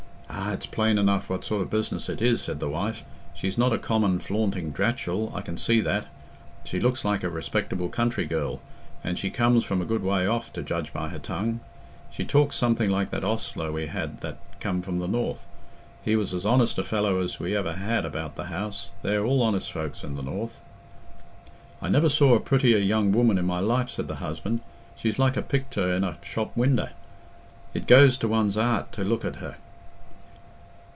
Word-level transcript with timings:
"Ah, 0.33 0.53
it's 0.53 0.65
plain 0.65 0.97
enough 0.97 1.29
what 1.29 1.43
sort 1.43 1.61
of 1.61 1.69
business 1.69 2.09
it 2.09 2.21
is," 2.21 2.41
said 2.41 2.59
the 2.59 2.69
wife. 2.69 3.03
"She's 3.33 3.57
not 3.57 3.73
a 3.73 3.77
common 3.77 4.17
flaunting 4.17 4.71
dratchell, 4.71 5.31
I 5.35 5.41
can 5.41 5.57
see 5.57 5.81
that. 5.81 6.07
She 6.63 6.79
looks 6.79 7.05
like 7.05 7.23
a 7.23 7.29
respectable 7.29 7.89
country 7.89 8.25
girl, 8.25 8.61
and 9.03 9.19
she 9.19 9.29
comes 9.29 9.63
from 9.65 9.81
a 9.81 9.85
good 9.85 10.01
way 10.01 10.25
off, 10.25 10.51
to 10.53 10.63
judge 10.63 10.93
by 10.93 11.09
her 11.09 11.19
tongue. 11.19 11.59
She 12.09 12.23
talks 12.25 12.55
something 12.55 12.89
like 12.89 13.11
that 13.11 13.25
ostler 13.25 13.71
we 13.71 13.87
had 13.87 14.21
that 14.21 14.37
come 14.59 14.81
from 14.81 14.97
the 14.99 15.07
north. 15.07 15.45
He 16.03 16.15
was 16.15 16.33
as 16.33 16.45
honest 16.45 16.77
a 16.79 16.83
fellow 16.83 17.21
as 17.21 17.39
we 17.39 17.55
ever 17.55 17.73
had 17.73 18.05
about 18.05 18.35
the 18.35 18.45
house—they're 18.45 19.25
all 19.25 19.41
honest 19.41 19.71
folks 19.71 20.03
in 20.03 20.15
the 20.15 20.23
north." 20.23 20.61
"I 21.81 21.89
never 21.89 22.09
saw 22.09 22.33
a 22.35 22.39
prettier 22.39 22.79
young 22.79 23.11
woman 23.11 23.37
in 23.37 23.45
my 23.45 23.59
life," 23.59 23.89
said 23.89 24.07
the 24.07 24.15
husband. 24.15 24.61
"She's 24.95 25.19
like 25.19 25.37
a 25.37 25.41
pictur 25.41 25.93
in 25.93 26.03
a 26.03 26.17
shop 26.23 26.55
winder. 26.57 26.91
It 27.73 27.85
goes 27.85 28.17
to 28.19 28.29
one's 28.29 28.57
'eart 28.57 28.91
to 28.93 29.03
look 29.03 29.23
at 29.25 29.35
her." 29.37 29.55